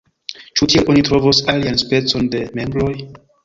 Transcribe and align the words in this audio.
Ĉu 0.59 0.67
tiel 0.73 0.89
oni 0.93 1.03
trovos 1.11 1.43
alian 1.55 1.79
specon 1.85 2.33
de 2.37 2.43
membroj? 2.61 2.93